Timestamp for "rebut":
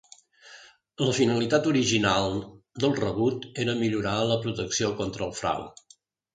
3.03-3.47